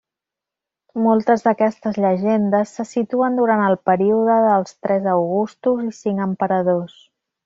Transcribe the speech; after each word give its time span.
Moltes 1.07 1.43
d'aquestes 1.47 1.99
llegendes 2.05 2.71
se 2.77 2.85
situen 2.91 3.37
durant 3.39 3.61
el 3.65 3.77
període 3.89 4.39
dels 4.47 4.73
tres 4.87 5.05
augustos 5.13 5.85
i 5.89 5.93
cinc 5.99 6.25
emperadors. 6.27 6.97